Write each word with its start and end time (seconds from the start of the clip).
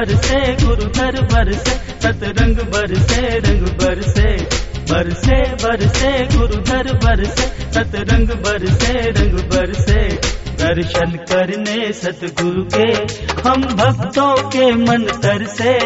बरसे 0.00 0.66
गुरुधर 0.66 1.20
बरसे, 1.20 1.70
सतरंग 2.02 2.56
बरसे, 2.56 3.38
रंग 3.38 3.66
बरसे। 3.66 4.30
बरसे 4.90 5.40
बरसे 5.42 6.38
गुरुधर 6.38 6.92
बरसे, 6.92 7.72
सतरंग 7.74 8.28
बरसे, 8.28 8.92
रंग 8.92 9.38
बरसे। 9.38 10.39
दर्शन 10.60 11.10
करने 11.10 11.92
सतगुरु 11.92 12.62
के, 12.74 12.92
हम 13.48 13.62
भक्तों 13.62 14.48
के 14.48 14.72
मन 14.72 15.02
तरसे 15.02 15.78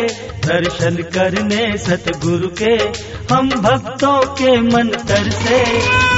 दर्शन 0.47 0.97
करने 0.97 1.79
सतगुरु 1.79 2.49
के, 2.63 2.75
हम 3.35 3.51
भक्तों 3.51 4.21
के 4.35 4.61
मन 4.61 4.89
तरसे 4.89 5.61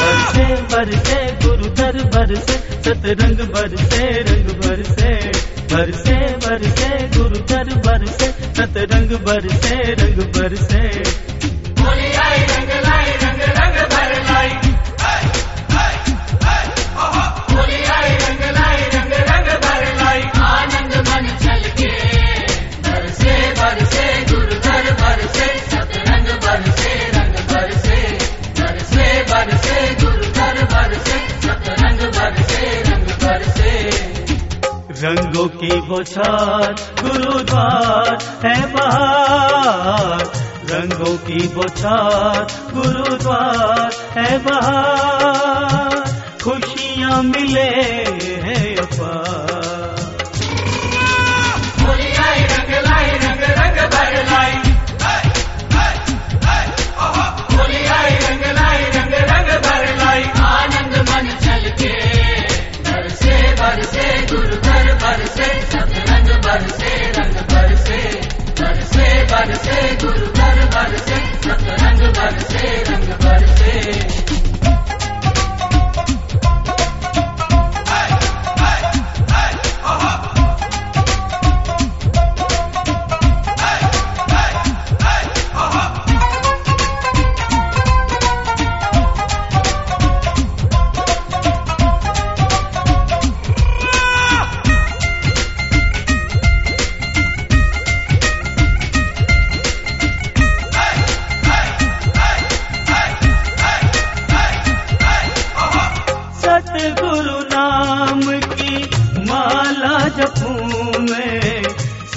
बरसे 0.00 0.62
बरसे, 0.62 1.46
गुरुधर 1.46 2.04
बरसे, 2.04 2.56
सतरंग 2.82 3.38
बरसे, 3.38 4.06
रंग 4.06 4.48
बरसे। 4.48 5.46
बरसे 5.72 6.14
बरसे, 6.14 7.18
गुरुधर 7.18 7.64
बरसे, 7.74 8.26
सतरंग 8.56 9.10
बरसे, 9.10 9.74
रंग 9.74 10.22
बरसे। 10.34 10.82
रंग 12.42 12.70
लाई 12.88 13.10
रंग 13.10 13.45
की 35.48 35.80
बौछार 35.80 36.74
गुरुद्वार 37.02 38.18
है 38.46 38.72
बहार। 38.72 40.20
रंगों 40.70 41.16
की 41.16 41.48
बौछार 41.48 42.46
गुरुद्वार 42.74 44.18
है 44.18 44.38
बहार। 44.38 46.22
खुशियाँ 46.44 47.22
मिले 47.22 47.70
हैं 48.44 48.55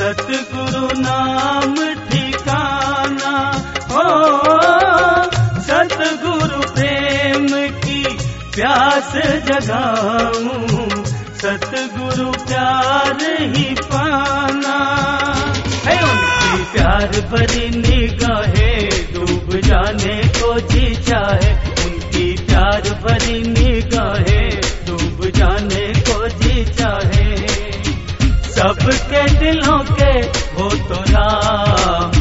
सतगुरु 0.10 1.02
नाम 1.02 1.76
ठिकाना। 2.10 3.34
हो 3.92 4.06
सतगुरु 5.62 6.74
प्रेम 6.74 7.48
की 7.78 8.04
प्यास 8.56 9.14
जगाऊं। 9.18 11.04
सतगुरु 11.36 12.32
प्यार 12.32 13.18
ही 13.40 13.76
पाना। 13.76 14.78
है 15.86 16.04
उनकी 16.04 16.64
प्यार 16.64 17.08
भरी 17.08 17.70
निगाहें, 17.70 18.90
डूब 19.14 19.62
जाने 19.62 20.28
को 20.28 20.60
जी 20.60 20.96
चाहे। 20.96 21.54
उनकी 21.86 22.34
प्यार 22.34 22.82
भरी 22.82 23.42
निगाहें 23.42 24.29
सबके 28.60 29.22
दिलों 29.40 29.78
के 29.96 30.12
हो 30.56 30.70
तो 30.88 31.02
राम। 31.12 32.19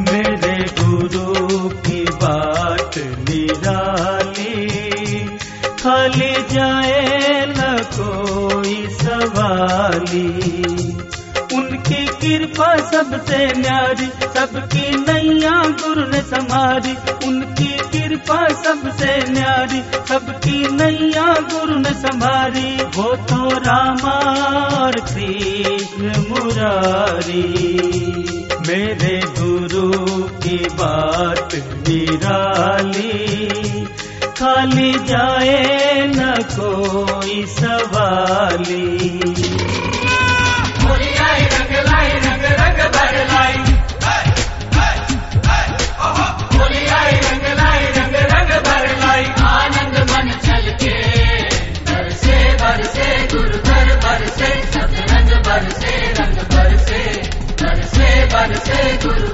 मेरे 0.00 0.66
गुरु 0.80 1.68
की 1.68 2.04
बात 2.04 2.98
निराली। 2.98 4.70
खाली 5.82 6.32
जाए 6.54 7.46
न 7.48 7.78
कोई 7.82 8.88
सवाली। 8.88 10.28
उनकी 11.54 12.06
कृपा 12.06 12.76
सबसे 12.76 13.46
न्यारी, 13.46 14.06
सबकी 14.06 14.96
नैया 14.96 15.62
गुरु 15.62 16.08
ने 16.08 16.20
समारी 16.20 16.92
उनकी 17.28 17.76
कृपा 17.76 18.48
सबसे 18.48 19.30
न्यारी, 19.30 19.82
सबकी 20.08 20.68
नैया 20.68 21.34
गुरु 21.34 21.78
ने 21.78 21.90
संभारी 21.90 22.76
वो 22.76 23.16
तो 23.16 23.58
रामा 23.58 24.20
कृष्ण 24.90 26.28
मुरारी। 26.28 27.70
मेरे 28.70 29.20
गुरु 29.38 29.88
की 30.38 30.56
बात 30.56 31.54
निराली 31.88 33.08
खाली 34.38 34.92
जाए 34.92 36.06
न 36.06 36.36
कोई 36.52 37.46
सवाली। 37.46 38.86
बरसे 58.68 58.96
गुरुधर 59.02 59.29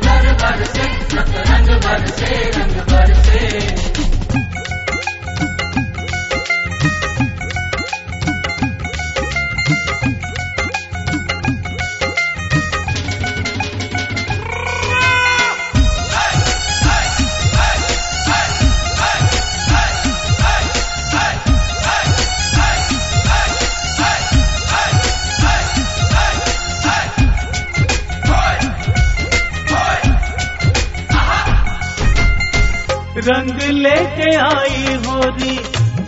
रंग 33.28 33.62
लेके 33.62 34.36
आई 34.36 34.94
होरी 34.94 35.56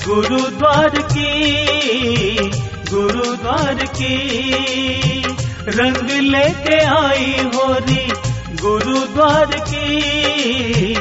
गुरुद्वार 0.06 0.88
की 0.88 2.34
गुरुद्वार 2.90 3.74
की। 3.74 4.14
रंग 5.68 6.10
लेके 6.10 6.78
आई 6.84 7.32
होरी 7.54 8.12
गुरुद्वार 8.62 9.46
की 9.46 10.94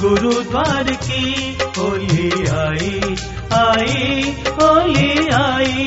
गुरुद्वार 0.00 0.82
की। 0.82 1.58
होली 1.78 2.30
आई 2.46 3.16
आई, 3.52 4.34
होली 4.48 5.28
आई। 5.28 5.86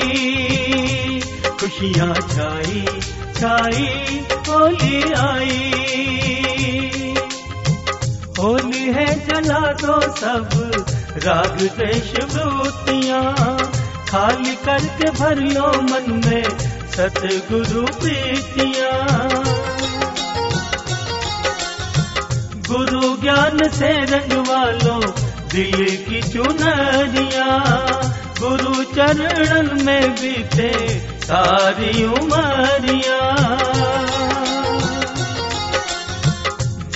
खुशियाँ 1.60 2.14
छाई 2.14 2.86
छाई, 3.36 4.22
होली 4.50 5.14
आई। 5.14 5.71
जला 9.44 9.60
दो 9.60 10.02
सब। 10.02 10.50
राग 11.18 11.58
देश 11.62 12.14
खाली 14.10 14.56
करके 14.56 15.12
भर 15.12 15.36
लो 15.36 15.82
मन 15.82 16.22
में 16.26 16.44
सतगुरु 16.90 17.86
प्रीतियाँ। 17.86 19.44
गुरु 22.70 23.22
ज्ञान 23.22 23.70
से 23.70 24.06
रंगवा 24.06 24.66
लो 24.66 25.00
दिल 25.52 26.06
की 26.10 26.22
चुनरिया। 26.22 27.58
गुरु 28.40 28.84
चरणन 28.84 29.86
में 29.86 30.12
बीते 30.12 31.00
सारी 31.00 32.04
उमरिया। 32.04 33.36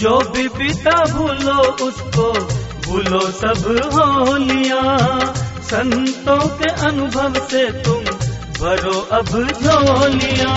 जो 0.02 0.20
भी 0.20 0.48
पिता 0.48 1.06
भूलो 1.06 1.62
उसको, 1.62 2.34
भूलो 2.88 3.20
सब 3.20 3.90
होलिया। 3.94 4.82
संतों 5.64 6.48
के 6.48 6.70
अनुभव 6.70 7.34
से 7.34 7.72
तुम 7.72 8.04
भरो 8.60 9.00
अब 9.12 9.26
झोलिया। 9.62 10.56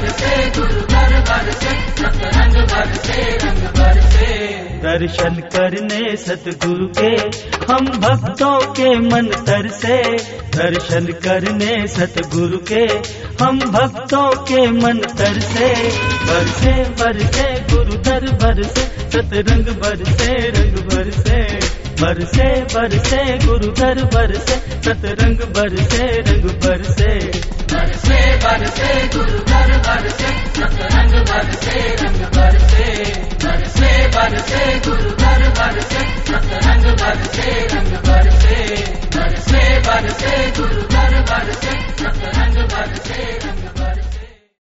बरसे 0.00 0.36
बरसे 0.36 0.50
गुरु 0.50 0.80
घर 0.80 1.12
बरसे 1.28 1.72
सब 1.98 2.20
बरसे 2.72 3.22
रंग 3.36 3.64
बरसे। 3.78 4.28
दर्शन 4.84 5.34
करने 5.54 6.16
सतगुरु 6.16 6.86
के 6.98 7.10
हम 7.72 7.86
भक्तों 8.04 8.60
के 8.72 8.88
मन 8.98 9.26
तर 9.48 9.68
से। 9.68 9.98
दर्शन 10.56 11.06
करने 11.24 11.86
सतगुरु 11.86 12.58
के 12.72 12.84
हम 13.44 13.60
भक्तों 13.60 14.30
के 14.44 14.66
मन 14.70 14.98
तर 15.18 15.40
से। 15.40 15.68
बरसे 16.30 16.72
बरसे 17.02 17.48
गुरु 17.74 17.98
दर 18.08 18.26
बरसे 18.42 18.86
सतरंग 19.12 19.68
बरसे 19.84 20.34
रंग 20.48 20.82
बरसे। 20.88 21.40
बरसे 22.00 22.48
बरसे 22.74 23.22
गुरु 23.46 23.66
दर 23.66 24.04
बरसे 24.04 24.56
सतरंग 24.84 25.40
बरसे 25.56 26.06
रंग 26.06 26.50
बरसे। 26.64 27.14
बरसे 27.72 28.20
बरसे 28.36 29.08
गुरु 29.16 29.38
घर 29.38 29.70